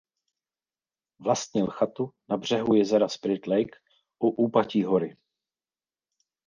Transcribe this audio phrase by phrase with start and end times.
[1.19, 3.79] Vlastnil chatu na břehu jezera Spirit lake
[4.19, 5.17] u úpatí hory.